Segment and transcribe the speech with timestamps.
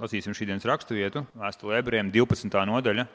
[0.00, 2.50] lasīsim šī dienas raksturvietu, vēstulē ebrejiem 12.
[2.66, 3.06] nodaļa,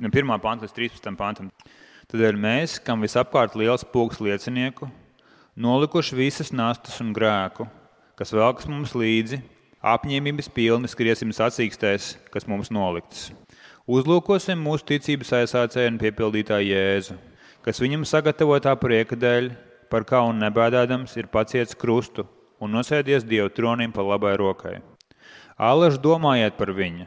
[0.00, 0.32] no 1.
[0.40, 1.12] panta līdz 13.
[1.18, 1.50] pantam.
[2.10, 4.88] Tādēļ mēs, kam visapkārt liels pūks liecinieku,
[5.60, 7.68] nolikuši visas nastas un grēku,
[8.18, 9.38] kas velkas mums līdzi,
[9.80, 13.30] apņēmības pilni skriesim sacīkstēs, kas mums noliktas.
[13.90, 17.16] Uzlūkosim mūsu ticības aizsācēju un piepildītāju Jēzu,
[17.64, 19.50] kas viņam sagatavotā prieka dēļ,
[19.90, 22.26] par kaunu nebēdādams, ir paciets krustu
[22.62, 24.78] un nosēdies Dieva tronim pa labai rokai.
[25.60, 27.04] Allaž domājiet par viņu,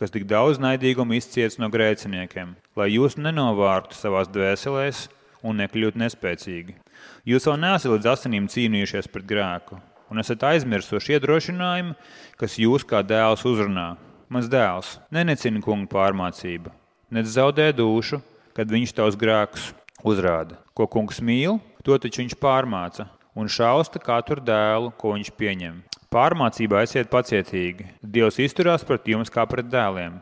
[0.00, 5.02] kas tik daudz naidīguma izciets no grēciniekiem, lai jūs nenovārtu savās dvēselēs
[5.44, 6.78] un nekļūtu nespēcīgi.
[7.28, 11.92] Jūs vēl neesat līdz asinīm cīnījušies pret grēku, un esat aizmirsuši iedrošinājumu,
[12.40, 13.90] kas jūs kā dēls uzrunā.
[14.32, 16.72] Mans dēls, nenecini kungu pārmācību,
[17.12, 18.22] nec zaudē dušu,
[18.56, 20.56] kad viņš tavus grēkus uzrāda.
[20.72, 25.82] Ko kungs mīl, to taču viņš pārmāca, un šausta katru dēlu, ko viņš pieņem.
[26.14, 27.88] Pārmācībā esiet pacietīgi.
[27.98, 30.20] Dievs izturās pret jums kā pret dēliem.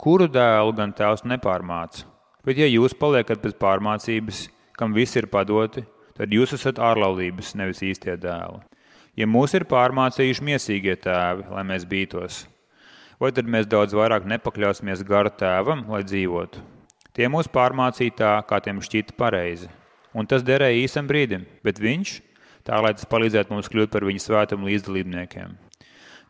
[0.00, 2.02] Kuru dēlu gan tēvs nepārmāca?
[2.42, 4.40] Bet, ja jūs paliekat pēc pārmācības,
[4.74, 5.84] kam viss ir padoti,
[6.18, 8.58] tad jūs esat ārlaulības, nevis īstie dēli.
[9.14, 12.40] Ja mūs ir pārmācījuši miesīgie tēvi, lai mēs bītos,
[13.22, 16.64] vai tad mēs daudz vairāk nepakļausimies gara tēvam, lai dzīvotu?
[17.14, 19.70] Tie mūs pārmācīja tā, kā tiem šķita pareizi,
[20.10, 22.16] un tas derēja īsam brīdim, bet viņš
[22.70, 25.56] tā lai tas palīdzētu mums kļūt par viņa svētumu līdzdalībniekiem.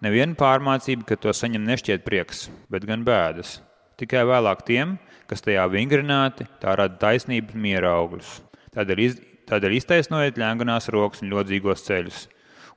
[0.01, 3.59] Neviena pārmācība, ka to saņem nešķiet prieks, bet gan bēdas.
[4.01, 4.97] Tikai vēlāk tiem,
[5.29, 8.39] kas tajā vingrināti, tā rada taisnības miera augļus.
[8.73, 9.19] Tādēļ, iz,
[9.51, 12.23] tādēļ iztaisnojiet ļēnganās rokas un ļodzīgos ceļus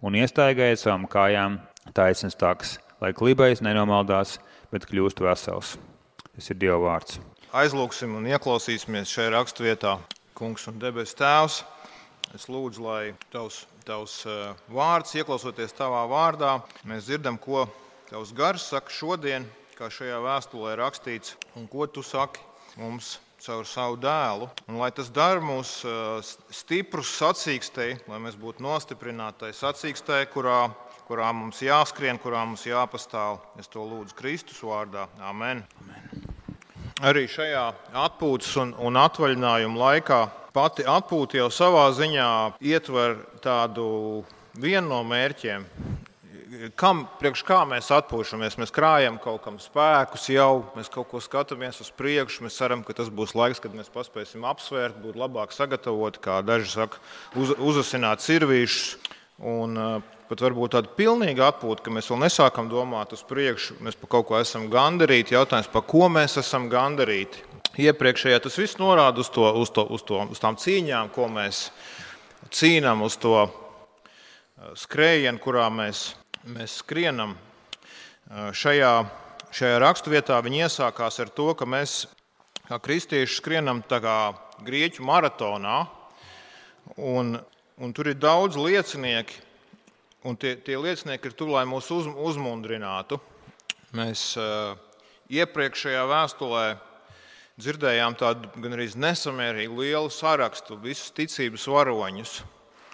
[0.03, 1.61] un iestaigājiet savām kājām
[1.95, 4.35] taisnas takas, lai klibais nenomaldās,
[4.73, 5.77] bet kļūst vesels.
[6.33, 7.21] Tas ir Dieva vārds.
[7.55, 9.99] Aizlūksim un ieklausīsimies šajā raksturvietā,
[10.35, 11.61] Kungs un Debes Tēvs.
[12.33, 16.55] Es lūdzu, lai tavs, tavs eh, vārds, ieklausoties tavā vārdā,
[16.89, 17.67] mēs dzirdam, ko
[18.09, 19.45] tavs gars saka šodien,
[19.77, 22.41] kā šajā vēstulē rakstīts, un ko tu saki
[22.79, 24.47] mums caur savu dēlu.
[24.71, 30.67] Un lai tas dara mūs eh, stiprus sacīkstei, lai mēs būtu nostiprināti tai sacīkstei, kurā,
[31.09, 33.43] kurā mums jāskrien, kurā mums jāpastāv.
[33.59, 35.09] Es to lūdzu Kristus vārdā.
[35.19, 35.65] Amen.
[35.83, 36.12] Amen.
[37.03, 37.65] Arī šajā
[37.99, 40.19] atpūtas un, un atvaļinājuma laikā
[40.55, 42.27] pati atpūta jau savā ziņā
[42.63, 44.23] ietver tādu
[44.55, 45.65] vienu no mērķiem.
[46.79, 48.55] Kam, priekš kā mēs atpūšamies?
[48.61, 52.45] Mēs krājam kaut kam spēkus, jau mēs kaut ko skatāmies uz priekšu.
[52.45, 56.71] Mēs ceram, ka tas būs laiks, kad mēs paspēsim apsvērt, būt labāk sagatavoti, kā daži
[56.71, 57.03] saka,
[57.35, 59.11] uz, uzasināt sirvīšus.
[59.43, 63.97] Un, uh, pat varbūt tāda pilnīga atpūta, ka mēs vēl nesākam domāt uz priekšu, mēs
[64.01, 65.37] par kaut ko esam gandarīti.
[65.37, 67.53] Jautājums, par ko mēs esam gandarīti?
[67.79, 71.65] iepriekšējā tas viss norāda uz, to, uz, to, uz, to, uz tām cīņām, ko mēs
[72.53, 73.53] cīnām, uz to uh,
[74.77, 76.11] skrējienu, kurā mēs,
[76.45, 77.33] mēs skrienam.
[77.33, 78.91] Uh, šajā,
[79.53, 82.03] šajā raksturvietā viņi iesākās ar to, ka mēs
[82.67, 83.81] kā kristieši skrienam
[84.63, 85.83] grieķu maratonā,
[86.97, 87.35] un,
[87.81, 89.41] un tur ir daudz liecinieki,
[90.23, 93.19] un tie, tie liecinieki ir tur, lai mūs uz, uzmundrinātu.
[93.93, 94.73] Mēs uh,
[95.31, 96.65] iepriekšējā vēstulē
[97.61, 102.41] dzirdējām tādu gan arī nesamērīgi lielu sarakstu, visus ticības varoņus.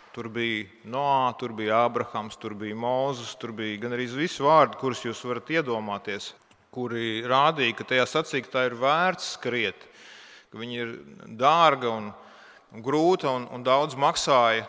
[0.10, 4.80] Tur bija Noā, tur bija Ābrahams, tur bija Mozus, tur bija gan arī visi vārdi,
[4.82, 6.34] kurus jūs varat iedomāties,
[6.74, 9.86] kuri rādīja, ka tajā sacīkstā ir vērts skriet,
[10.50, 10.92] ka viņi ir
[11.40, 12.10] dārga un,
[12.84, 14.66] grūta un, un daudz maksāja.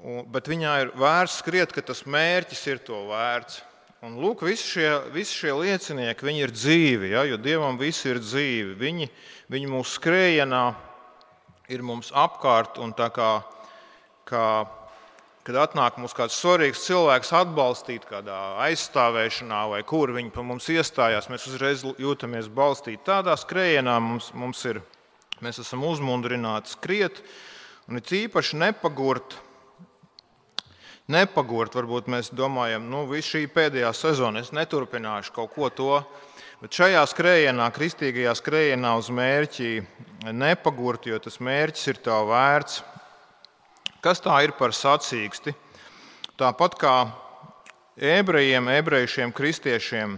[0.00, 3.60] Un, bet viņā ir vērts skriet, ka tas mērķis ir to vērts.
[4.00, 8.78] Un lūk, visi šie, visi šie liecinieki, ir dzīvi, ja, jo Dievam viss ir dzīvi.
[8.80, 9.10] Viņi,
[9.52, 10.62] viņi mūsu skrējienā
[11.68, 12.80] ir mums apkārt,
[13.12, 13.32] kā,
[14.24, 14.46] kā
[15.44, 18.38] kad atnāk mums kāds svarīgs cilvēks atbalstīt kādā
[18.68, 23.02] aizstāvēšanā, vai kur viņi pa mums iestājās, mēs uzreiz jūtamies balstīti.
[23.08, 24.80] Tādā skrējienā mums, mums ir,
[25.44, 27.22] mēs esam uzmundrināti skriet,
[27.88, 29.36] un it īpaši nepagurt
[31.10, 31.74] nepagurt.
[31.76, 35.96] Varbūt mēs domājam, nu, visu šī pēdējā sezona es neturpināšu kaut ko to.
[36.60, 39.70] Bet šajā skrējienā, kristīgajā skrējienā uz mērķi
[40.36, 42.82] nepagurt, jo tas mērķis ir tā vērts.
[44.04, 45.54] Kas tā ir par sacīksti?
[46.40, 46.94] Tāpat kā
[47.96, 50.14] ebrejiem, ebrejušiem kristiešiem,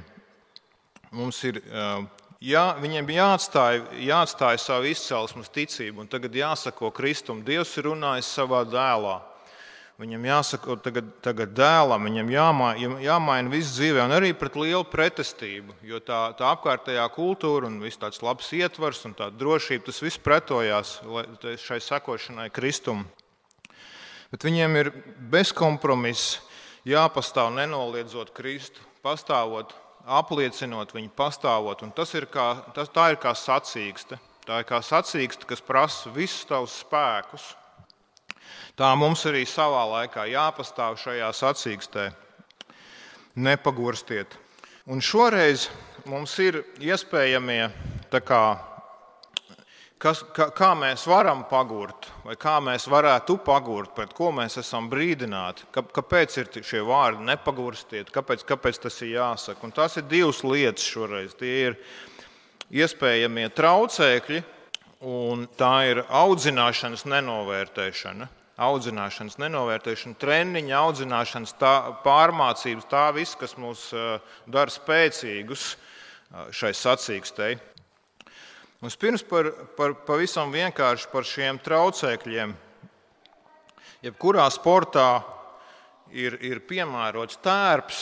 [1.15, 1.59] mums ir
[2.43, 7.43] jā, viņiem jāatstāj, jāatstāj savu izcelsmes ticību, un tagad jāsako Kristum.
[7.47, 9.21] Dievs ir runājis savā dēlā.
[10.01, 15.77] Viņam jāsaka, tagad, tagad dēlam, viņam jāmaina, jāmaina viss dzīvē, un arī pret lielu pretestību.
[15.87, 20.23] Jo tā, tā apkārtējā kultūra un viss tāds labs ietvars un tā drošība, tas viss
[20.23, 20.97] pretojās
[21.61, 23.05] šai sekošanai Kristum.
[24.33, 24.91] Bet viņiem ir
[25.31, 26.41] bezkompromiss
[26.89, 29.77] jāpastāv nenoliedzot Kristu, pastāvot,
[30.09, 31.85] apliecinot viņu, pastāvot.
[31.85, 34.19] Un tas ir kā, tas, tā ir kā sacīkste.
[34.43, 37.53] Tā ir kā sacīkste, kas prasa visus tavus spēkus.
[38.73, 42.07] Tā mums arī savā laikā jāpastāv šajā sacīkstē.
[43.45, 44.33] Nepagurstiet.
[44.89, 45.67] Un šoreiz
[46.09, 47.67] mums ir iespējamie
[48.25, 48.41] kā,
[50.01, 54.89] kas, kā, kā mēs varam pagurt, vai kā mēs varētu pagurt, pret ko mēs esam
[54.93, 55.69] brīdināti.
[55.73, 59.69] Kā, kāpēc ir šie vārdi nepagurstiet, kāpēc, kāpēc tas ir jāsaka?
[59.69, 61.37] Un tās ir divas lietas šoreiz.
[61.37, 61.81] Tie ir
[62.73, 64.45] iespējamie traucēkļi,
[65.13, 68.39] un tā ir audzināšanas nenovērtēšana.
[68.61, 71.73] Audzināšanas nenovērtēšana, treniņa audzināšanas, tā,
[72.05, 77.55] pārmācības, tā viss, kas mūs eh, dara spēcīgus eh, šai sacīkstei.
[78.83, 82.53] Vispirms par, par pavisam vienkārši par šiem traucēkļiem.
[84.03, 85.23] Jebkurā sportā
[86.11, 88.01] ir, ir piemērots tērps,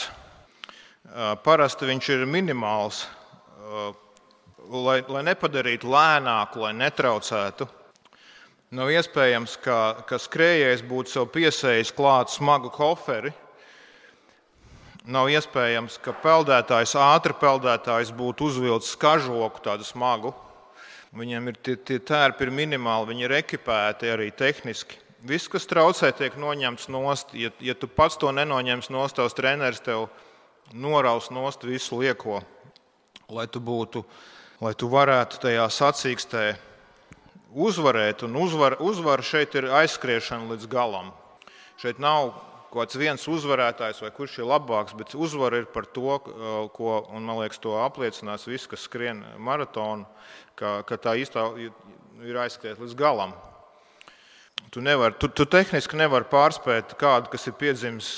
[1.45, 3.03] parasti viņš ir minimāls,
[4.71, 7.67] lai, lai nepadarītu lēnāku, lai netraucētu.
[8.71, 9.77] Nav iespējams, ka,
[10.07, 13.33] ka skrejējs būtu sev piesējis klāt smagu koferi.
[15.11, 20.31] Nav iespējams, ka peldētājs, ātri peldētājs būtu uzvilcis kažoku tādu smagu.
[21.11, 25.01] Viņiem ir tie, tie tērpi ir minimāli, viņi ir ekipēti arī tehniski.
[25.27, 27.35] Viss, kas traucē, tiek noņemts nost.
[27.35, 30.07] Ja, ja tu pats to nenoņemsi nost, tavs treneris tev
[30.71, 32.39] noraus nost visu lieko,
[33.27, 34.07] lai tu, būtu,
[34.63, 36.49] lai tu varētu tajā sacīkstē
[37.51, 38.23] uzvarēt.
[38.27, 41.11] Un uzvar, uzvara šeit ir aizskriešana līdz galam.
[41.81, 42.33] Šeit nav
[42.71, 46.17] kāds viens uzvarētājs vai kurš ir labāks, bet uzvara ir par to,
[46.75, 50.07] ko, un man liekas, to apliecinās viss, kas skrien maratonu,
[50.55, 53.35] ka, ka tā īstā ir aizskriet līdz galam.
[54.71, 58.11] Tu, nevar, tu, tu tehniski nevari pārspēt kādu, kas ir piedzimis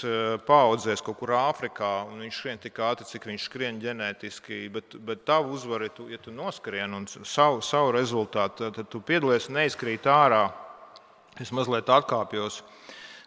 [0.45, 4.59] paudzēs kaut kur Āfrikā, un viņš skrien tik ātri, cik viņš skrien ģenētiski.
[4.75, 9.01] Bet, bet tavu uzvaru, ja tu, ja tu noskrien un savu, savu rezultātu, tad tu
[9.01, 10.43] piedalies neizkrīt ārā.
[11.41, 12.59] Es mazliet atkāpjos.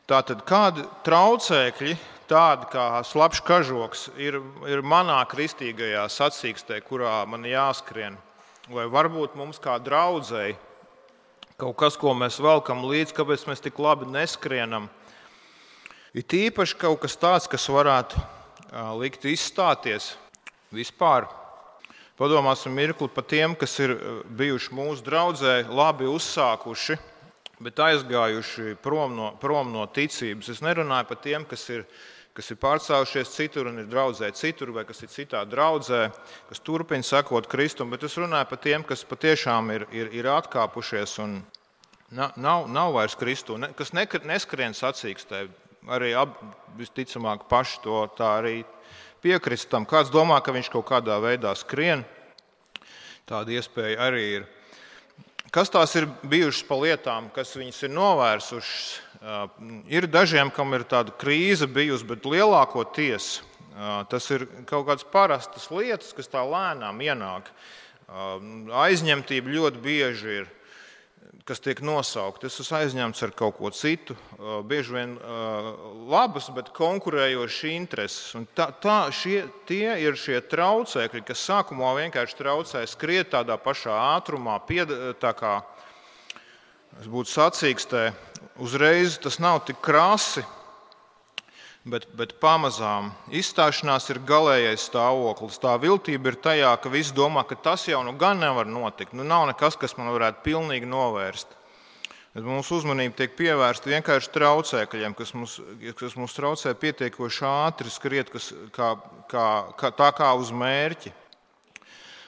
[0.06, 1.96] Tātad kādi traucēkļi,
[2.30, 4.38] tādi kā slapjš kažoks, ir,
[4.70, 8.22] ir manā kristīgajā sacīkstē, kurā man jāskrien?
[8.70, 10.54] Vai varbūt mums kā draudzēji
[11.60, 14.90] kaut kas, ko mēs velkam līdzi, kāpēc mēs tik labi neskrienam?
[16.16, 18.20] Ir tīpaši kaut kas tāds, kas varētu
[19.00, 20.14] likt izstāties
[20.74, 21.28] vispār.
[22.16, 23.92] Padomāsim mirkli par tiem, kas ir
[24.38, 26.96] bijuši mūsu draudzē, labi uzsākuši
[27.62, 30.50] bet aizgājuši prom no, prom no ticības.
[30.52, 31.86] Es nerunāju par tiem, kas ir,
[32.36, 36.02] kas ir pārcēlušies citur un ir draudzē citur, vai kas ir citā draudzē,
[36.50, 41.16] kas turpina sekot Kristum, bet es runāju par tiem, kas patiešām ir, ir, ir atkāpušies
[41.24, 41.38] un
[42.12, 45.46] nav, nav vairs Kristu, kas neskrien sacīkstē.
[45.86, 46.34] Arī ap,
[46.76, 48.56] visticamāk paši to tā arī
[49.22, 49.86] piekrist tam.
[49.86, 52.02] Kāds domā, ka viņš kaut kādā veidā skrien,
[53.26, 54.48] tāda iespēja arī ir.
[55.54, 59.05] Kas tās ir bijušas pa lietām, kas viņas ir novērsušas?
[59.90, 63.40] Ir dažiem, kam ir tāda krīze bijusi, bet lielākoties
[64.08, 67.50] tas ir kaut kādas parastas lietas, kas tā lēnām ienāk.
[68.86, 70.52] Aizņemtība ļoti bieži ir
[71.46, 72.48] kas tiek nosaukti.
[72.48, 74.16] Es esmu aizņemts ar kaut ko citu,
[74.66, 75.12] bieži vien
[76.10, 78.32] labas, bet konkurējošas intereses.
[78.38, 83.94] Un tā, tā šie, tie ir šie traucēkļi, kas sākumā vienkārši traucē skriet tādā pašā
[84.16, 84.90] ātrumā, pied,
[85.22, 85.60] tā kā
[87.00, 88.10] es būtu sacīkstē.
[88.62, 90.44] Uzreiz tas nav tik krasi,
[91.84, 95.60] bet, bet pamazām izstāšanās ir galīgais stāvoklis.
[95.62, 99.14] Tā viltība ir tajā, ka visi domā, ka tas jau nu gan nevar notikt.
[99.14, 101.52] Nu, nav nekas, kas man varētu pilnīgi novērst.
[102.36, 105.54] Bet mūsu uzmanība tiek pievērsta vienkārši traucēkļiem, kas mums,
[105.96, 108.90] kas mums traucē pietiekoši ātri skriet, kas, kā,
[109.30, 109.46] kā,
[109.80, 111.14] kā, tā kā uz mērķi.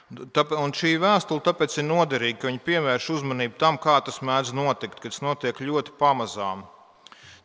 [0.09, 5.03] Un šī vēstule tāpēc ir noderīga, ka viņi pievērš uzmanību tam, kā tas mēdz notikt,
[5.03, 6.65] kad tas notiek ļoti pamazām.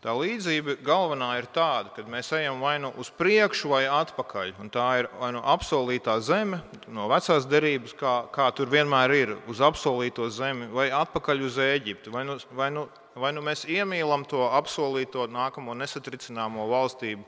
[0.03, 4.53] Tā līdzība galvenā ir tāda, ka mēs ejam vai nu uz priekšu, vai atpakaļ.
[4.60, 6.60] Un tā ir vai nu apsolītā zeme,
[6.91, 12.12] no vecās derības, kā, kā tur vienmēr ir, uz apsolīto zemi, vai atpakaļ uz Eģipti.
[12.12, 17.24] Vai nu, vai nu, vai nu mēs iemīlam to apsolīto nākamo nesatricināmo valstību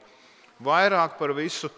[0.64, 1.70] vairāk par visu,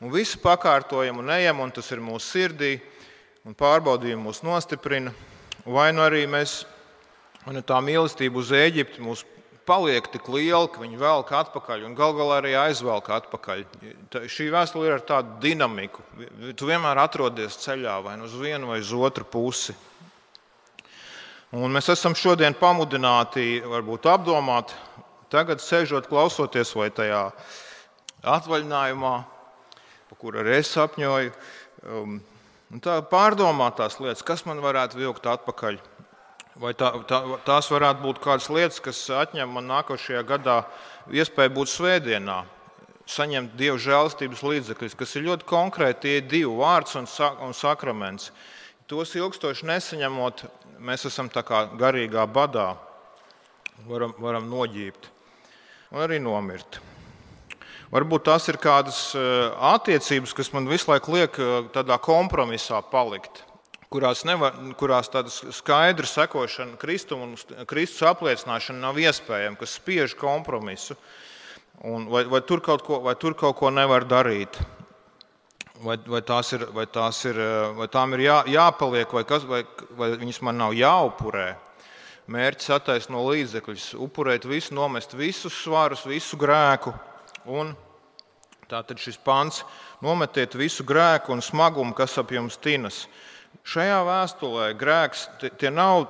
[0.00, 2.78] un visu pakārtojam un ejam, un tas ir mūsu sirdī,
[3.44, 5.12] un pārbaudījumi mūs nostiprina.
[5.64, 6.62] Vai nu arī mēs,
[7.44, 9.24] vai nu tā mīlestība uz Eģipti mūs
[9.64, 13.64] paliek tik liela, ka viņi velk atpakaļ un gal galā arī aizvelk atpakaļ.
[14.12, 16.04] Tā, šī vēstule ir ar tādu dinamiku.
[16.56, 19.76] Tu vienmēr atrodies ceļā vai nu uz vienu vai uz otru pusi.
[21.54, 24.72] Un mēs esam šodien pamudināti varbūt apdomāt,
[25.30, 27.28] tagad sēžot, klausoties vai tajā
[28.34, 29.14] atvaļinājumā,
[30.14, 31.32] par kuru arī es sapņoju.
[31.84, 32.20] Um,
[32.82, 35.78] tā pārdomāt tās lietas, kas man varētu vilkt atpakaļ.
[36.54, 40.62] Vai tā, tā, tās varētu būt kādas lietas, kas atņem man nākošajā gadā
[41.10, 42.44] iespēju būt svētdienā,
[43.10, 47.52] saņemt dievu žēlstības līdzekļus, kas ir ļoti konkrēti, tie ir divi vārds un, sak un
[47.52, 48.30] sakraments.
[48.86, 50.46] Tos ilgstoši nesaņemot,
[50.78, 52.76] mēs esam garīgā badā,
[53.88, 55.10] varam, varam noģībt
[55.90, 56.93] un arī nomirt.
[57.94, 63.44] Varbūt tās ir kādas eh, attiecības, kas man visu laiku liek eh, tādā kompromisā palikt,
[63.86, 67.36] kurās, nevar, kurās tāda skaidra sekošana Kristum un
[67.70, 70.98] Kristus apliecināšana nav iespējama, kas spiež kompromisu.
[71.86, 74.58] Un vai, vai, tur ko, vai tur kaut ko nevar darīt?
[75.84, 79.46] Vai, vai, tās ir, vai, tās ir, eh, vai tām ir jā, jāpaliek, vai, kas,
[79.46, 79.62] vai,
[79.94, 81.52] vai viņas man nav jāupurē?
[82.26, 86.90] Mērķis attaisno līdzekļus, upurēt visu, nomest visus svarus, visu grēku
[87.44, 87.74] un
[88.70, 89.62] Tātad šis pants
[90.04, 93.04] nometiet visu grēku un smagumu, kas ap jums tinas.
[93.64, 95.26] Šajā vēstulē grēks
[95.60, 96.06] tie nav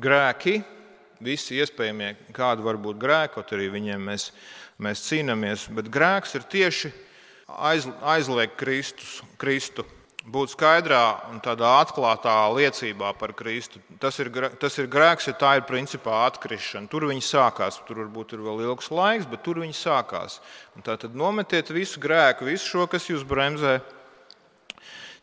[0.00, 0.60] grēki,
[1.20, 4.30] visi iespējamie, kādi var būt grēki, kaut arī viņiem mēs,
[4.80, 6.92] mēs cīnāmies, bet grēks ir tieši
[7.48, 9.84] aiz, aizliegt Kristus, Kristu
[10.28, 13.80] būt skaidrā un tādā atklātā liecībā par Kristu.
[14.00, 14.28] Tas ir,
[14.60, 16.90] tas ir grēks, ja tā ir principā atkrišana.
[16.92, 17.80] Tur viņi sākās.
[17.88, 20.40] Tur varbūt ir vēl ilgs laiks, bet tur viņi sākās.
[20.76, 23.78] Un tā tad nometiet visu grēku, visu šo, kas jūs bremzē.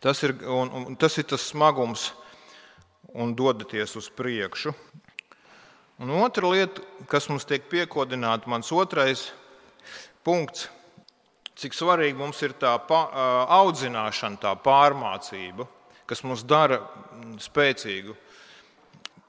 [0.02, 2.12] Tas ir, un, un, tas, ir tas smagums,
[3.18, 4.74] un dodaties uz priekšu.
[5.98, 9.32] Un otra lieta, kas mums tiek piekodināta, mans otrais
[10.26, 10.68] punkts
[11.58, 15.68] cik svarīgi mums ir tā audzināšana, tā pārmācība,
[16.08, 16.80] kas mūs dara
[17.42, 18.16] spēcīgu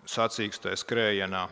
[0.08, 1.46] sacīkstē skrējienā.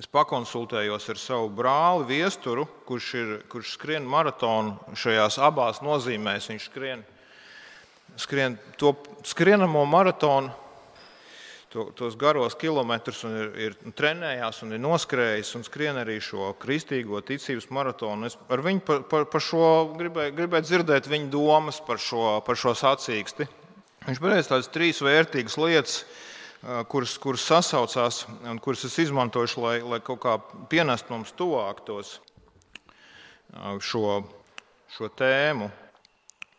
[0.00, 6.48] Es pakonsultējos ar savu brāli Viesturu, kurš, ir, kurš skrien maratonu šajās abās nozīmēs.
[6.48, 7.02] Viņš skrien,
[8.16, 8.94] skrien to
[9.28, 10.54] skrienamo maratonu
[11.70, 16.52] to, tos garos kilometrus un ir, ir trenējās un ir noskrējis un skrien arī šo
[16.60, 18.26] kristīgo ticības maratonu.
[18.26, 19.64] Es ar viņu par, par, par šo
[19.98, 23.46] gribēju, gribēju dzirdēt viņa domas par šo, par šo sacīksti.
[24.08, 25.96] Viņš pateica tādas trīs vērtīgas lietas,
[26.90, 30.38] kuras, kuras sasaucās un kuras es izmantošu, lai, lai kaut kā
[30.72, 32.16] pienestu mums tuvāk tos,
[33.84, 34.22] šo,
[34.96, 35.70] šo tēmu.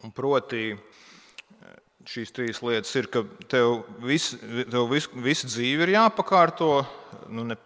[0.01, 0.71] Un proti,
[2.09, 4.31] šīs trīs lietas ir, ka tev, vis,
[4.71, 6.69] tev vis, visa dzīve ir jāpakārto.
[7.31, 7.57] Nu, ne,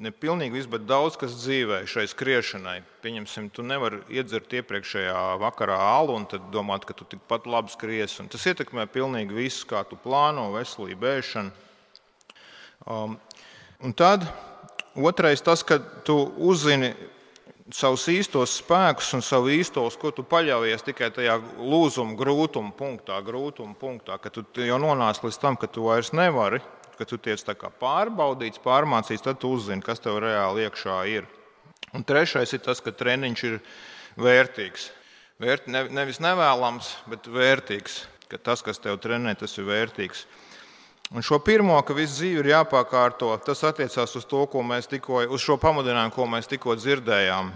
[0.00, 2.78] ne pilnīgi viss, bet daudz kas dzīvē šai skriešanai.
[3.04, 8.18] Pieņemsim, tu nevari iedzert iepriekšējā vakarā alu un domāt, ka tu tikpat labi skries.
[8.22, 11.62] Un tas ietekmē pilnīgi visu, kā tu plāno, veselību, ēšanu.
[12.84, 13.18] Um,
[13.80, 14.26] un tad
[14.94, 16.92] otrais tas, ka tu uzzini
[17.72, 23.20] savus īstos spēkus un savu īsto, uz ko tu paļaujies tikai tajā lūzuma grūtuma punktā,
[23.24, 26.60] grūtuma punktā, ka tu jau nonāc līdz tam, ka tu vairs nevari,
[26.98, 27.40] ka tu tiec
[27.80, 31.26] pārbaudīts, pārmācīts, tad tu uzzini, kas tev reāli iekšā ir.
[31.94, 33.60] Un trešais ir tas, ka treniņš ir
[34.18, 34.90] vērtīgs.
[35.42, 38.04] Vērt, ne, nevis nevēlams, bet vērtīgs.
[38.30, 40.24] Ka tas, kas tev trenē, tas ir vērtīgs.
[41.14, 44.40] Un šo pirmo, ka viss dzīve ir jāpārkārto, tas attiecās uz to,
[44.90, 47.52] tikko, uz šo pamudinājumu, ko mēs tikko dzirdējām.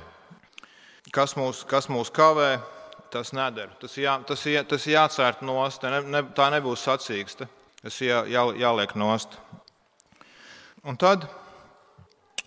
[1.10, 2.60] Kas mūs, kas mūs kavē,
[3.10, 3.72] tas nedara.
[3.80, 7.48] Tas, jā, tas, jā, tas jācērt nost, ne, ne, tā nebūs sacīksta.
[7.82, 9.34] Tas jā, jā, jāliek nost.
[10.86, 11.26] Un tad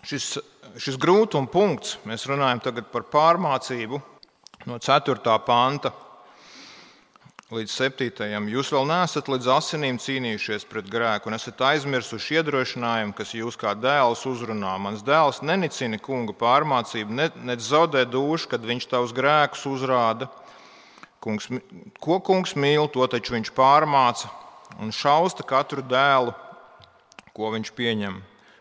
[0.08, 0.38] šis,
[0.80, 4.00] šis grūtuma punkts, mēs runājam par pārmācību
[4.64, 5.36] no 4.
[5.44, 5.92] panta
[7.52, 8.46] līdz 7.
[8.48, 13.74] Jūs vēl neesat līdz asinīm cīnījušies pret grēku un esat aizmirsuši iedrošinājumu, kas jūs kā
[13.76, 14.72] dēls uzrunā.
[14.80, 20.30] Mans dēls nenicina kunga pārmācību, ne, ne zaudē dušu, kad viņš tavus grēkus uzrāda.
[21.22, 21.50] Kungs,
[22.00, 24.32] ko kungs mīl, to taču viņš pārmāca
[24.80, 26.32] un šausta katru dēlu,
[27.36, 28.16] ko viņš pieņem.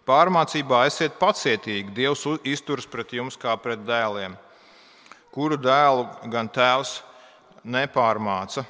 [0.09, 4.35] Pārmācībā esiet pacietīgi, Dievs izturas pret jums kā pret dēliem.
[5.31, 6.97] Kuru dēlu gan tēvs
[7.63, 8.67] nepārmāca?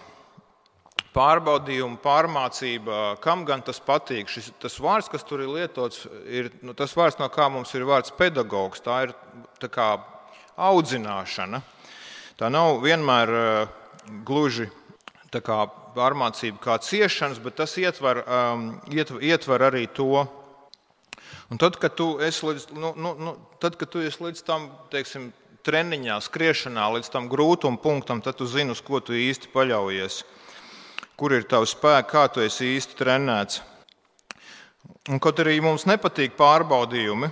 [1.15, 4.29] Pārbaudījumu, pārmācība, kam gan tas patīk.
[4.31, 7.87] Šis, tas vārds, kas tur ir lietots, ir nu, tas vārds, no kā mums ir
[7.87, 8.83] vārds pedagogs.
[8.83, 9.15] Tā ir
[9.61, 9.89] tā kā
[10.55, 11.61] audzināšana.
[12.39, 13.73] Tā nav vienmēr uh,
[14.27, 14.69] gluži
[15.31, 15.61] kā
[15.95, 20.25] pārmācība kā ciešanas, bet tas ietver, um, ietver, ietver arī to.
[21.51, 24.67] Un tad, kad tu esi līdz, nu, nu, nu, tad, kad tu esi līdz tam
[24.91, 25.29] teiksim,
[25.63, 30.23] treniņā, skriešanā, līdz tam grūtuma punktam, tad tu zini, uz ko tu īsti paļaujies
[31.19, 33.61] kur ir tavs spēks, kā tu esi īsti trenēts.
[35.09, 37.31] Un, kaut arī mums nepatīk pārbaudījumi,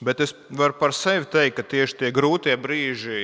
[0.00, 3.20] Bet es varu par sevi teikt, ka tieši tie grūtie brīži,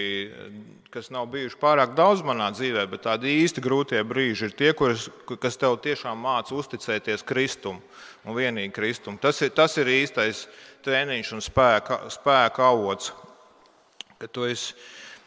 [0.91, 5.07] kas nav bijuši pārāk daudz manā dzīvē, bet tādi īsti grūtie brīži ir tie, kuras,
[5.43, 7.79] kas tev tiešām māca uzticēties Kristum
[8.25, 9.21] un vienīgi Kristum.
[9.23, 10.49] Tas ir, tas ir īstais
[10.87, 13.13] treniņš un spēka, spēka avots.
[14.19, 14.75] Ka tu esi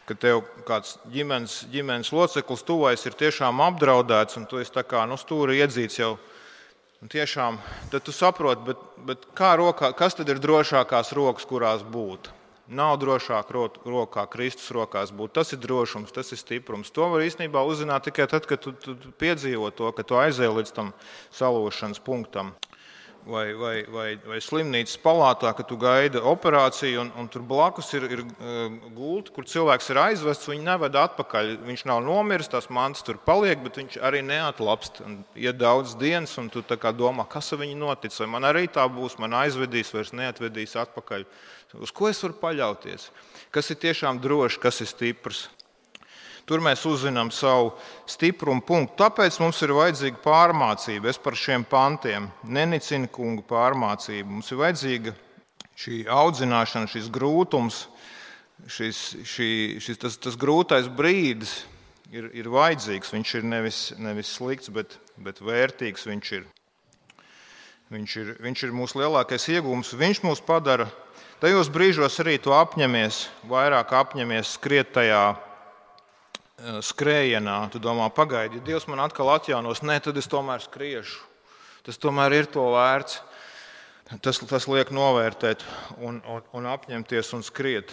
[0.08, 5.04] ka tev kāds ģimenes, ģimenes loceklis tuvais ir tiešām apdraudēts, un tu esi tā kā
[5.08, 6.16] nu, stūri iedzīts jau.
[6.98, 7.60] Un tiešām,
[7.92, 12.32] tad tu saproti, bet, bet kā rokā, kas tad ir drošākās rokas, kurās būt?
[12.68, 15.36] Nav drošāk rokā, Kristus rokās būt.
[15.38, 16.90] Tas ir drošums, tas ir stiprums.
[16.92, 20.74] To var īstenībā uzzināt tikai tad, kad tu, tu piedzīvo to, ka tu aizēji līdz
[20.76, 20.90] tam
[21.38, 22.52] salūšanas punktam
[23.28, 28.06] vai, vai, vai, vai slimnīcas palātā, kad tu gaidi operāciju, un, un tur blakus ir,
[28.16, 30.48] ir uh, gulta, kur cilvēks ir aizvests.
[30.48, 31.52] Viņu neved atpakaļ.
[31.68, 35.02] Viņš nav nomiris, tās mantas tur paliek, bet viņš arī neatlapst.
[35.38, 38.22] Ir daudz dienas, un tu domā, kas ar viņu noticis.
[38.24, 41.28] Vai man arī tā būs, man aizvedīs, vairs neatvedīs atpakaļ.
[41.84, 43.10] Uz ko es varu paļauties?
[43.52, 45.48] Kas ir tiešām drošs, kas ir stiprs?
[46.48, 47.74] Tur mēs uzzinām savu
[48.08, 48.94] stiprumu punktu.
[49.02, 51.10] Tāpēc mums ir vajadzīga pārmācība.
[51.10, 54.38] Es par šiem pantiem nenicinu kungu pārmācību.
[54.38, 55.12] Mums ir vajadzīga
[55.78, 57.82] šī audzināšana, šis grūtums,
[58.64, 59.50] šis, šī,
[59.84, 61.58] šis, tas, tas grūtais brīdis
[62.16, 63.12] ir, ir vajadzīgs.
[63.12, 66.06] Viņš ir nevis, nevis slikts, bet, bet vērtīgs.
[66.08, 66.46] Viņš ir,
[67.92, 69.92] viņš, ir, viņš ir mūsu lielākais iegūms.
[70.00, 70.88] Viņš mūs padara.
[71.44, 73.20] Tajos brīžos arī tu apņemies,
[73.52, 75.36] vairāk apņemies skriet tajā
[76.58, 81.22] skrējienā, tu domā, pagaidi, ja Dievs man atkal atjaunos, nē, tad es tomēr skriešu.
[81.86, 83.22] Tas tomēr ir to vērts.
[84.24, 85.62] Tas, tas liek novērtēt,
[86.00, 87.92] un, un, un apņemties un skriet.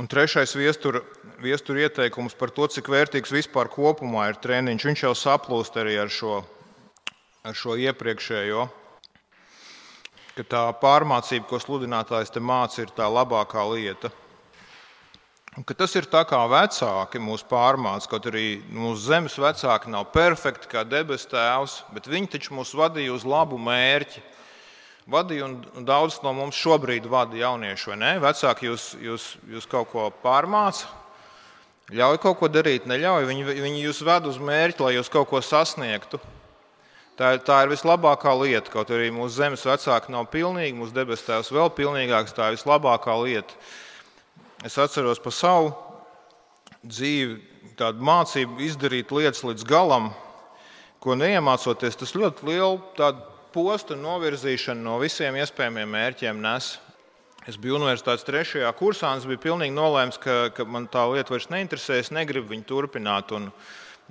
[0.00, 1.02] Un trešais viestura
[1.42, 4.86] viestur ieteikums par to, cik vērtīgs vispār kopumā ir treniņš.
[4.88, 6.38] Viņš jau saplūst arī ar šo,
[7.44, 8.64] ar šo iepriekšējo.
[10.32, 14.08] Ka tā pārmācība, ko sludinātājs te māca, ir tā labākā lieta.
[15.52, 20.70] Ka tas ir tā kā vecāki mūsu pārmāca, kaut arī mūsu zemes vecāki nav perfekti
[20.70, 24.22] kā debesu tēvs, bet viņi taču mūs vadīja uz labu mērķi.
[25.12, 28.14] Vadīja un daudz no mums šobrīd vada jaunieši, vai ne?
[28.24, 30.88] Vecāki jūs, jūs, jūs kaut ko pārmāca,
[31.92, 33.28] ļauj kaut ko darīt, neļauj.
[33.28, 36.22] Viņi, viņi jūs ved uz mērķi, lai jūs kaut ko sasniegtu.
[37.20, 38.72] Tā tā ir vislabākā lieta.
[38.72, 43.20] Kaut arī mūsu zemes vecāki nav pilnīgi, mūsu debesu tēvs vēl pilnīgāks, tā ir vislabākā
[43.20, 43.64] lieta
[44.62, 45.72] Es atceros par savu
[46.86, 47.40] dzīvi,
[47.78, 50.12] tādu mācību izdarīt lietas līdz galam,
[51.02, 52.78] ko neiemācoties, tas ļoti lielu
[53.52, 56.76] postu novirzīšanu no visiem iespējamiem mērķiem nes.
[57.50, 61.34] Es biju universitātes trešajā kursā, un es biju pilnīgi nolēmis, ka, ka man tā lieta
[61.34, 63.34] vairs neinteresē, es negribu viņu turpināt.
[63.34, 63.50] Un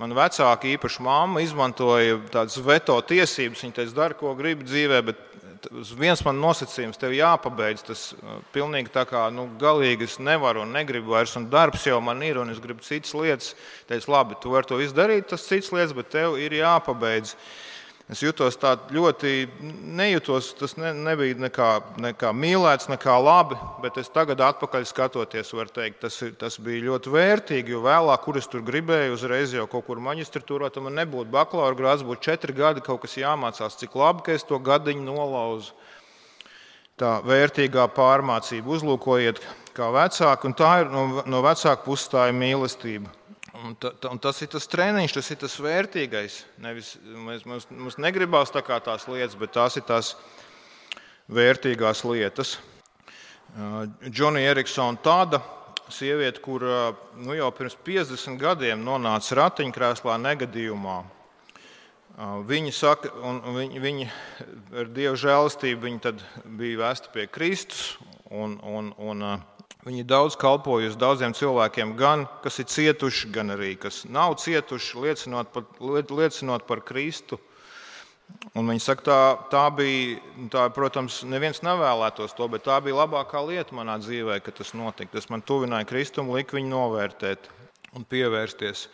[0.02, 3.62] man vecāki, īpaši mamma, izmantoja tādas veto tiesības.
[3.62, 5.28] Viņa teica, dari, ko gribi dzīvē, bet
[5.98, 10.74] viens man nosacījums, tev jāpabeidz tas uh, pilnīgi tā kā nu, galīgi es nevaru un
[10.74, 13.52] negribu vairs, un darbs jau man ir, un es gribu citas lietas.
[13.90, 17.36] Teicu, labi, tu vari to izdarīt, tas citas lietas, bet tev ir jāpabeidz.
[18.12, 19.46] Es jutos tā ļoti,
[19.96, 21.68] nejūtos, tas ne, nebija nekā,
[22.04, 26.90] nekā mīlēts, nekā labi, bet es tagad, atpakaļ skatoties, varu teikt, tas, ir, tas bija
[26.90, 27.72] ļoti vērtīgi.
[27.72, 31.80] Jo vēlāk, kur es tur gribēju, uzreiz jau kaut kur maģistratūrā, tam man nebūtu bakalaura
[31.80, 35.72] grāds, būtu četri gadi, kaut kas jāmācās, cik labi, ka es to gadiņu nolauzu.
[37.00, 39.40] Tā vērtīgā pārmācība, uzlūkojiet,
[39.78, 43.21] kā vecāki, un tā ir no, no vecāka puses tā ir mīlestība.
[43.62, 46.38] Un, ta, un tas ir tas treniņš, tas ir tas vērtīgais.
[46.64, 50.16] Nevis, mēs, mums, mums negribās tā kā tās lietas, bet tās ir tās
[51.30, 52.56] vērtīgās lietas.
[54.08, 55.42] Džonija uh, Eriksona tāda
[55.94, 60.98] sieviete, kur uh, nu, jau pirms 50 gadiem nonāca ratiņkrēslā negadījumā.
[62.12, 64.08] Uh, viņa saka, un viņa, viņa
[64.82, 66.16] ar dievu žēlastību viņa
[66.58, 67.98] bija vēsta pie Kristus.
[68.32, 69.24] Un, un, un,
[69.82, 75.50] Viņi daudz kalpojusi daudziem cilvēkiem, gan kas ir cietuši, gan arī kas nav cietuši, liecinot
[75.56, 77.40] par, liecinot par Kristu.
[78.56, 79.18] Un viņi saka, tā,
[79.52, 80.20] tā bija,
[80.54, 85.16] tā, protams, neviens nevēlētos to, bet tā bija labākā lieta manā dzīvē, ka tas notika.
[85.18, 87.50] Tas man tuvināja Kristumu, lika viņu novērtēt
[87.98, 88.86] un pievērsties.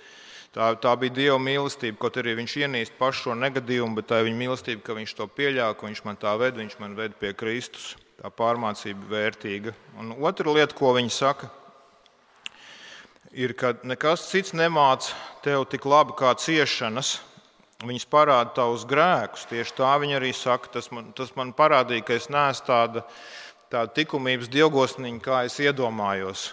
[0.55, 4.31] Tā, tā bija Dieva mīlestība, kaut arī viņš ienīst pašu šo negadījumu, bet tā ir
[4.31, 7.35] viņa mīlestība, ka viņš to pieļāva, ka viņš man tā ved, viņš man ved pie
[7.37, 9.73] Kristus tā pārmācība vērtīga.
[10.01, 11.49] Un otra lieta, ko viņi saka,
[13.31, 15.13] ir, ka nekas cits nemāca
[15.45, 17.17] tev tik labi kā ciešanas.
[17.85, 19.45] Viņas parāda tavus grēkus.
[19.51, 20.71] Tieši tā viņa arī saka.
[20.79, 23.03] Tas man, tas man parādīja, ka es neesmu tāda,
[23.69, 26.47] tāda likumības dievgosniņa, kā es iedomājos.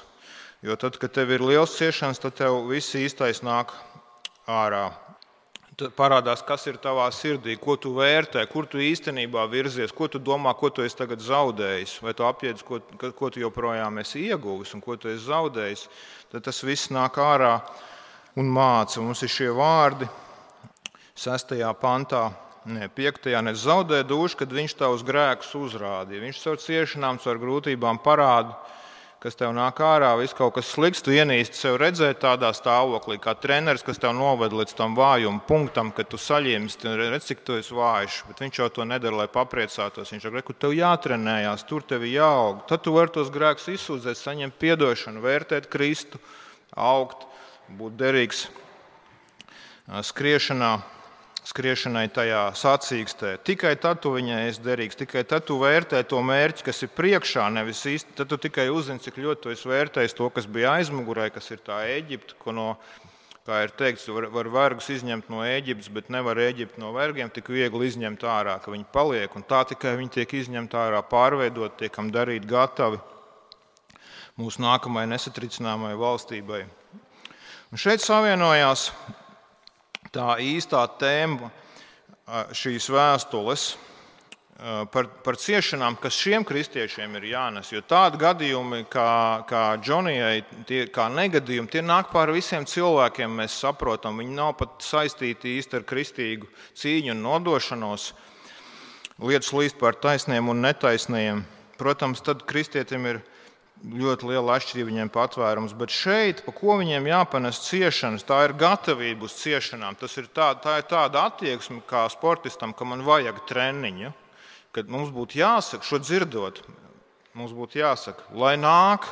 [0.64, 3.72] Jo tad, kad tev ir liels ciešanas, tad tev viss īstais nāk
[4.48, 4.90] ārā.
[5.74, 10.20] Tad parādās, kas ir tavā sirdī, ko tu vērtē, kur tu īstenībā virzies, ko tu
[10.22, 12.78] domā, ko tu esi tagad zaudējis, vai tu apjēdz, ko,
[13.18, 15.88] ko tu joprojām esi ieguvis un ko tu esi zaudējis.
[16.30, 17.56] Tad tas viss nāk ārā
[18.38, 19.02] un māca.
[19.02, 20.06] Mums ir šie vārdi
[21.18, 21.56] 6.
[21.82, 22.28] pantā.
[22.64, 23.26] Ne, 5.
[23.44, 26.22] nes zaudē dušu, kad viņš tavus grēkus uzrādīja.
[26.22, 28.54] Viņš caur ciešanām, caur grūtībām parāda,
[29.24, 33.32] kas tev nāk ārā, viss kaut kas slikts, tu ienīsti sev redzēt tādā stāvoklī, kā
[33.40, 37.72] treneris, kas tev noved līdz tam vājuma punktam, kad tu saņemsi, redz, cik tu esi
[37.72, 38.20] vājš.
[38.28, 40.12] Bet viņš jau to nedara, lai papriecātos.
[40.12, 42.66] Viņš saka, ka tev jātrenējās, tur tev jāaug.
[42.68, 46.20] Tad tu vari tos grēkus izsūdzēt, saņemt atdošanu, vērtēt Kristu,
[46.76, 47.24] augt,
[47.80, 48.44] būt derīgs
[50.04, 50.76] skriešanā
[51.44, 53.34] skriešanai tajā sacīkstē.
[53.44, 57.50] Tikai tad tu viņai esi derīgs, tikai tad tu vērtē to mērķi, kas ir priekšā.
[57.52, 61.28] Nevis īsti, tad tu tikai uzzini, cik ļoti tu esi vērtējis to, kas bija aizmugurē,
[61.34, 62.68] kas ir tā Eģipte, ko no,
[63.44, 67.52] kā ir teikts, var, var vergus izņemt no Eģiptes, bet nevar Eģipti no vergiem tik
[67.52, 69.36] viegli izņemt ārā, ka viņi paliek.
[69.36, 73.02] Un tā tikai viņi tiek izņemti ārā, pārveidot, tiekam darīt gatavi
[74.40, 76.64] mūsu nākamajai nesatricināmai valstībai.
[77.70, 78.88] Un šeit savienojās
[80.14, 81.50] tā īstā tēma
[82.54, 83.72] šīs vēstules
[84.92, 87.72] par, par ciešanām, kas šiem kristiešiem ir jānes.
[87.74, 93.34] Jo tādi gadījumi, kā, kā Džonijai, tie, kā negadījumi, tie nāk pāri visiem cilvēkiem.
[93.42, 96.48] Mēs saprotam, viņi nav pat saistīti īsti ar kristīgu
[96.80, 98.12] cīņu un nodošanos.
[99.24, 101.44] Lietas līst par taisniem un netaisniem.
[101.78, 103.22] Protams, tad kristietim ir
[103.82, 105.74] ļoti liela atšķirība viņiem patvērums.
[105.76, 109.98] Bet šeit, pa ko viņiem jāpanes ciešanas, tā ir gatavība uz ciešanām.
[110.00, 114.14] Tas ir tā, tā ir tāda attieksme kā sportistam, ka man vajag treniņu,
[114.74, 116.62] kad mums būtu jāsaka, šo dzirdot,
[117.36, 119.06] mums būtu jāsaka, lai nāk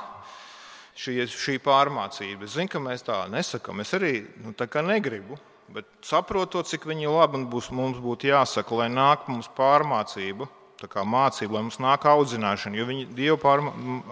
[0.98, 2.46] šī, šī pārmācība.
[2.46, 3.82] Es zinu, ka mēs tā nesakām.
[3.84, 4.54] Es arī nu,
[4.86, 5.38] negribu.
[5.72, 10.48] Bet saprotot, cik viņi labi, būs, mums būtu jāsaka, lai nāk mums pārmācība,
[10.88, 13.56] mācību, lai mums nāk audzināšana, jo viņa dieva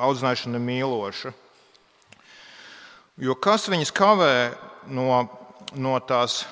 [0.06, 1.32] audzināšana ir mīloša.
[3.20, 4.34] Jo kas viņus kavē
[4.88, 5.28] no,
[5.76, 6.44] no tās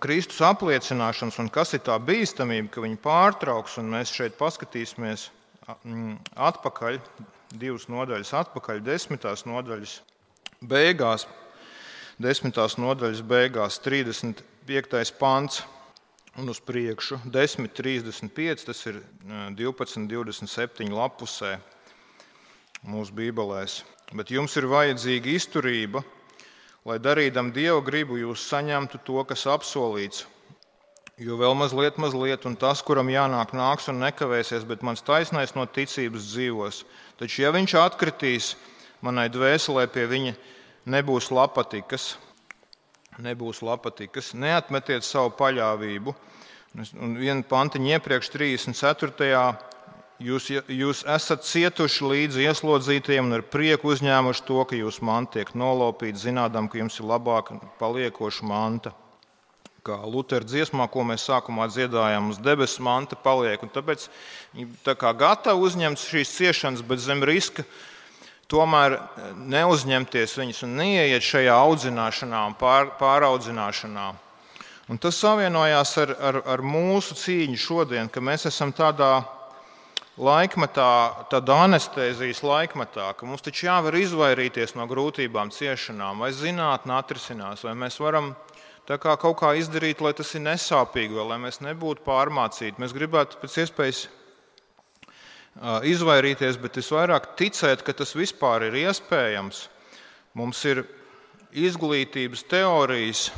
[0.00, 5.28] Kristus apliecināšanas, un kas ir tā bīstamība, ka viņi pārtrauks, un mēs šeit paskatīsimies
[6.38, 6.98] atpakaļ,
[7.52, 9.98] divas nodaļas atpakaļ, desmitās nodaļas
[10.64, 11.26] beigās,
[12.22, 15.12] desmitās nodaļas beigās, 35.
[15.20, 15.64] pants
[16.36, 17.20] un uz priekšu.
[17.24, 21.56] 10, 35, tas ir 12, 27 lapusē
[22.84, 23.82] mūsu bībelēs.
[24.14, 26.04] Bet jums ir vajadzīga izturība,
[26.84, 30.26] lai darīdam dievu gribu, jūs saņemtu to, kas apsolīts.
[31.14, 35.62] Jo vēl mazliet, mazliet, un tas, kuram jānāk, nāks un nekavēsies, bet mans taisnais no
[35.62, 36.82] ticības dzīvos.
[37.20, 38.54] Taču, ja viņš atkritīs,
[38.98, 40.34] manai dvēselē pie viņa
[40.90, 42.16] nebūs lapatikas,
[43.22, 44.32] nebūs lapatikas.
[44.38, 46.14] Neatmetiet savu paļāvību.
[46.74, 49.38] Un viena pantiņa iepriekš, 34.
[50.24, 55.50] Jūs, jūs esat cietuši līdzi ieslodzītiem un ar prieku uzņēmuši to, ka jūsu manta tiek
[55.58, 58.94] nolaupīta, zinādam, ka jums ir labāka paliekoša manta.
[59.84, 63.66] Kā Lutera dziesmā, ko mēs sākumā dziedājām, uz debesu manta paliek.
[63.74, 64.06] Tāpēc
[64.54, 67.66] viņi tā kā gatavi uzņemt šīs ciešanas, bet zem riska
[68.50, 68.98] tomēr
[69.50, 74.10] neuzņemties viņas un neieiet šajā audzināšanā un pār, pāraudzināšanā.
[74.92, 79.22] Un tas savienojās ar, ar, ar mūsu cīņu šodien, ka mēs esam tādā
[80.20, 87.64] laikmetā, tādā anestezijas laikmetā, ka mums taču jāvar izvairīties no grūtībām, ciešanām, vai zinātnē atrisinās,
[87.64, 88.34] vai mēs varam
[88.84, 92.76] kā kaut kā izdarīt, lai tas ir nesāpīgi, vai lai mēs nebūtu pārmācīti.
[92.82, 94.04] Mēs gribētu pēc iespējas
[95.62, 99.68] izvairīties, bet es vairāk ticētu, ka tas vispār ir iespējams.
[100.34, 100.82] Mums ir
[101.54, 103.28] izglītības teorijas,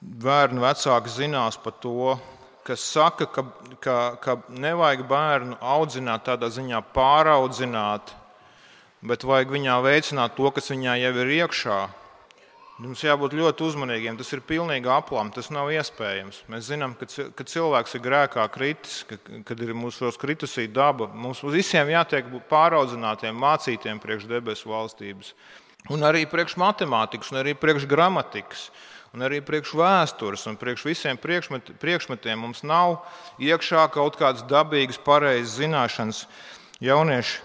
[0.00, 2.16] bērnu vecāki zinās par to,
[2.64, 3.44] kas saka, ka,
[3.80, 8.14] ka, ka nevajag bērnu audzināt tādā ziņā pāraudzināt,
[9.04, 11.78] bet vajag viņā veicināt to, kas viņā jau ir iekšā.
[12.78, 14.14] Mums jābūt ļoti uzmanīgiem.
[14.20, 16.44] Tas ir pilnīgi aplams, tas nav iespējams.
[16.46, 21.08] Mēs zinām, ka, ka cilvēks ir grēkā kritis, ka, kad ir mūsu kritusī daba.
[21.10, 25.32] Mums visiem jātiek pāraudzinātiem, mācītiem priekš debesu valstības.
[25.90, 28.68] Un arī priekš matemātikas, un arī priekš gramatikas
[29.14, 33.00] un arī priekš vēstures un priekš visiem priekšmet, priekšmetiem mums nav
[33.40, 36.24] iekšā kaut kādas dabīgas, pareizas zināšanas.
[36.84, 37.40] Jaunieši,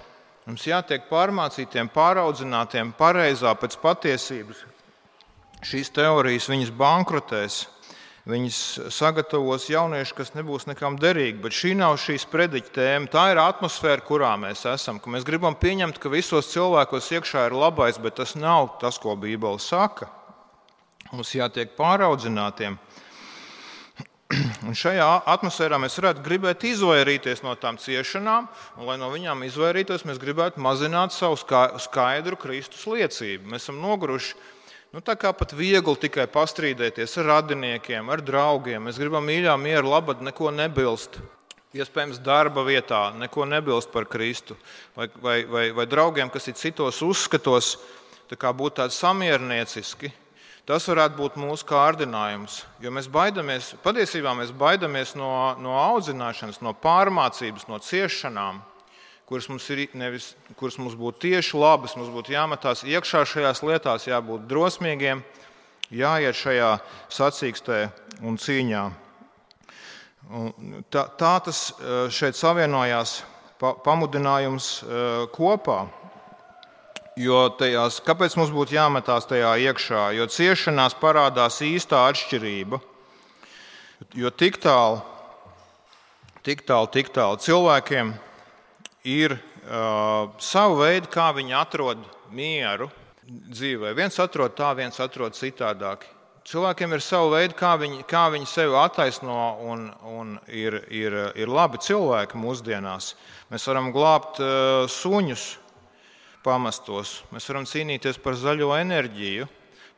[0.45, 4.65] mums jātiek pārmācītiem, pāraudzinātiem, pareizā pēc patiesības.
[5.63, 7.61] Šīs teorijas viņas bankrotēs,
[8.27, 8.57] viņas
[8.91, 11.39] sagatavos jaunieši, kas nebūs nekam derīgi.
[11.43, 13.11] Bet šī nav šīs prediķa tēma.
[13.11, 14.99] Tā ir atmosfēra, kurā mēs esam.
[15.13, 19.59] Mēs gribam pieņemt, ka visos cilvēkos iekšā ir labais, bet tas nav tas, ko Bībele
[19.59, 20.09] saka.
[21.13, 22.77] mums jātiek pāraudzinātiem.
[24.67, 28.47] Un šajā atmosfērā mēs varētu gribēt izvairīties no tām ciešanām,
[28.79, 33.51] un, lai no viņām izvairītos, mēs gribētu mazināt savu skaidru Kristus liecību.
[33.53, 34.33] Mēs esam noguruši.
[34.93, 38.83] Nu, tā kā pat viegli tikai pastrīdēties ar radiniekiem, ar draugiem.
[38.85, 41.17] Mēs gribam mīļā, miera, labad, neko nebilst.
[41.73, 44.53] Iespējams, darba vietā neko nebilst par Kristu.
[44.93, 47.79] Vai, vai, vai, vai draugiem, kas ir citos uzskatos,
[48.29, 50.13] tā būt tādi samiernieciski,
[50.63, 55.27] Tas varētu būt mūsu kārdinājums, jo mēs baidāmies, patiesībā mēs baidāmies no,
[55.59, 58.61] no audzināšanas, no pārmācības, no ciešanām,
[59.29, 64.07] kuras mums, ir, nevis, kuras mums būtu tieši labas, mums būtu jāmetās iekšā šajās lietās,
[64.09, 65.23] jābūt drosmīgiem,
[65.93, 66.73] jāiet šajā
[67.13, 67.79] sacīkstē
[68.23, 68.83] un cīņā.
[70.33, 73.21] Un tā, tā tas eh, šeit savienojās
[73.59, 75.83] pamudinājums eh, kopā.
[77.19, 80.07] Jo tajās, kāpēc mums būtu jāmetās tajā iekšā?
[80.17, 82.79] Jo ciešanās parādās īstā atšķirība.
[84.17, 85.03] Jo tik tālu,
[86.43, 88.15] tik tālu, tik tālu cilvēkiem
[89.03, 92.89] ir uh, savu veidu, kā viņi atrod mieru
[93.27, 93.93] dzīvē.
[93.97, 96.07] Viens atrod tā, viens atrod citādāk.
[96.43, 101.51] Cilvēkiem ir savu veidu, kā viņi, kā viņi sevi attaisno, un, un ir, ir, ir
[101.51, 103.13] labi cilvēki mūsdienās.
[103.51, 105.45] Mēs varam glābt uh, suņus
[106.43, 107.21] pamestos.
[107.31, 109.47] Mēs varam cīnīties par zaļo enerģiju,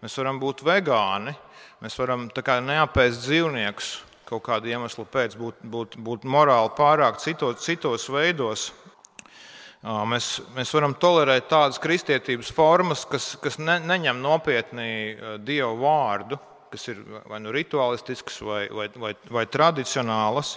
[0.06, 1.34] mēs varam būt vegāni,
[1.82, 8.08] mēs varam neapēst dzīvniekus kaut kādu iemeslu pēc, būt, būt, būt morāli pārāk citos, citos
[8.10, 8.72] veidos.
[9.86, 14.88] Mēs, mēs varam tolerēt tādas kristietības formas, kas, kas ne, neņem nopietni
[15.46, 16.40] dievu vārdu,
[16.74, 20.56] kas ir vai nu rituālistiskas, vai, vai, vai, vai tradicionālas.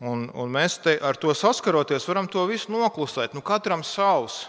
[0.00, 3.36] Un, un mēs te, ar to saskaroties, varam to visu noklusēt.
[3.36, 4.46] Nu, katram savs.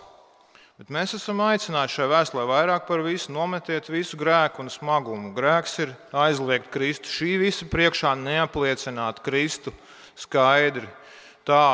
[0.79, 5.33] Bet mēs esam aicināti šai vēstulē vairāk par visu nometiet visu grēku un smagumu.
[5.35, 7.11] Grēks ir aizliegt Kristu.
[7.11, 9.75] Šī visa priekšā neapliecināt Kristu
[10.17, 10.87] skaidri.
[11.45, 11.65] Tā,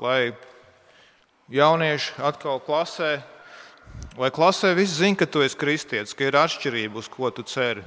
[0.00, 0.32] lai
[1.52, 3.18] jaunieši atkal klasē,
[4.20, 7.84] lai klasē viss zina, ka tu esi kristietis, ka ir atšķirība, uz ko tu ceri.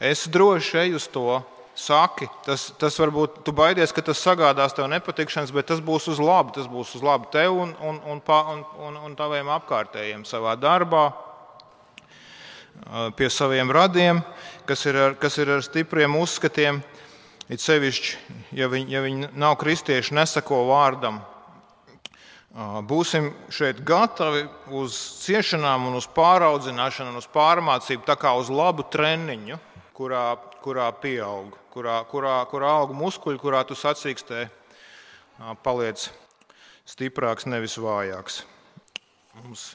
[0.00, 1.42] Es droši eju uz to,
[1.74, 2.28] saki.
[2.46, 6.54] Tas, tas varbūt tu baidies, ka tas sagādās tev nepatikšanas, bet tas būs uz labu.
[6.54, 11.10] Tas būs uz labu tev un, un, un, un, un, un taviem apkārtējiem savā darbā,
[13.18, 14.22] pie saviem radiem,
[14.68, 16.82] kas ir ar, kas ir ar stipriem uzskatiem.
[17.52, 21.18] It sevišķi, ja viņi, ja viņi nav kristieši, nesako vārdam.
[22.54, 29.58] Būsim šeit gatavi uz ciešanām, uz pāraudzināšanu, uz pārmācību, tā kā uz labu treniņu,
[29.96, 30.28] kurā,
[30.62, 34.46] kurā pieaug kurā, kurā, kurā aug muskuļi, kurā tu sacīkstē
[35.66, 36.06] paliec
[36.86, 38.42] stiprāks, nevis vājāks.
[39.40, 39.72] Mums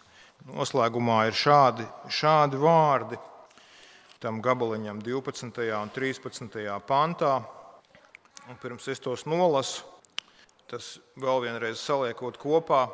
[0.48, 3.20] noslēgumā ir šādi, šādi vārdi
[4.24, 5.60] tam gabaliņam 12.
[5.76, 6.60] un 13.
[6.88, 7.40] pantā.
[8.50, 9.84] Un pirms es tos nolasu,
[10.70, 12.88] tas vēl vienreiz saliekot kopā,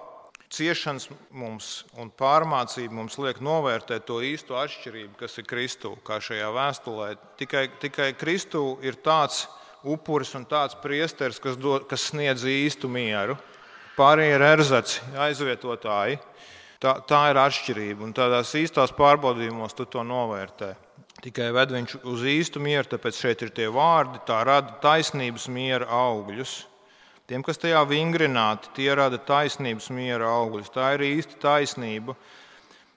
[0.56, 6.52] Ciešanas mums un pārmācība mums liek novērtēt to īsto atšķirību, kas ir Kristū, kā šajā
[6.54, 7.08] vēstulē.
[7.40, 9.48] Tikai, tikai Kristū ir tāds
[9.84, 13.36] upuris un tāds priesteris, kas, do, kas sniedz īstu mieru.
[13.98, 16.22] Pārējie ir erzaci, aizvietotāji.
[16.84, 18.06] Tā, tā ir atšķirība.
[18.06, 20.76] Un tādās īstās pārbaudījumos tu to novērtē.
[21.26, 25.88] Tikai ved viņš uz īstu mieru, tāpēc šeit ir tie vārdi, tā rada taisnības miera
[25.90, 26.60] augļus.
[27.26, 30.70] Tiem, kas tajā vingrināti, tie rada taisnības miera augļus.
[30.70, 32.14] Tā ir īsta taisnība.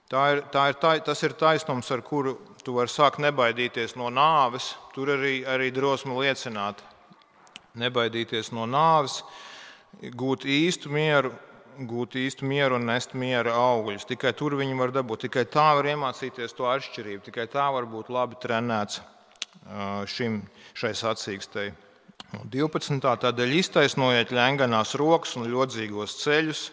[0.09, 4.11] Tā ir, tā ir, tā, tas ir taisnums, ar kuru tu vari sākt nebaidīties no
[4.13, 4.75] nāves.
[4.93, 6.83] Tur arī, arī drosme liecināt.
[7.81, 9.23] Nebaidīties no nāves,
[9.97, 11.33] gūt īstu mieru,
[11.89, 14.05] gūt īstu mieru un nest miera augļus.
[14.13, 15.25] Tikai tur viņi var dabūt.
[15.25, 17.25] Tikai tā var iemācīties to atšķirību.
[17.31, 19.01] Tikai tā var būt labi trenēts
[20.13, 20.43] šim,
[20.77, 21.71] šai sacīkstei.
[22.29, 22.99] 12.
[23.01, 26.67] tādēļ iztaisnojiet ļenganās rokas un ļodzīgos ceļus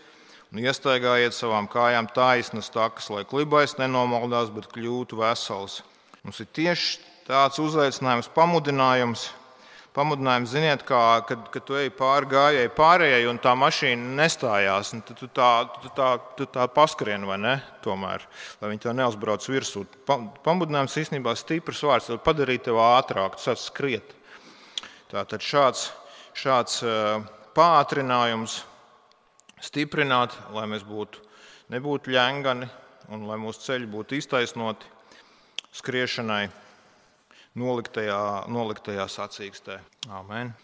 [0.52, 5.80] un iestaigājiet savām kājām taisnas takas, lai klibais nenomaldās, bet kļūtu vesels.
[6.24, 9.30] Mums ir tieši tāds uzaicinājums, pamudinājums.
[9.96, 15.16] Pamudinājums, ziniet, kā, kad, kad tu ej pāri gājēji pārējai un tā mašīna nestājās, tad
[15.16, 15.48] tu tā,
[15.80, 18.26] tu tā, tu tā paskrien vai ne, tomēr,
[18.60, 19.86] lai viņi tā neuzbrauc virsū.
[20.44, 24.12] Pamudinājums īstenībā stiprs vārds, lai padarītu tevi ātrāk, tu sāc skriet.
[25.06, 25.90] Tātad šāds,
[26.34, 26.80] šāds
[27.54, 28.60] pātrinājums
[29.62, 31.22] stiprināt, lai mēs būtu,
[31.72, 32.68] nebūtu ļengani
[33.14, 34.90] un lai mūsu ceļi būtu iztaisnoti
[35.76, 36.44] skriešanai
[37.56, 38.20] noliktajā,
[38.52, 39.78] noliktajā sacīkstē.
[40.12, 40.54] Amen.